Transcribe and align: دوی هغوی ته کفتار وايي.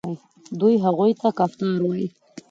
دوی 0.59 0.75
هغوی 0.85 1.11
ته 1.19 1.27
کفتار 1.39 1.79
وايي. 1.85 2.07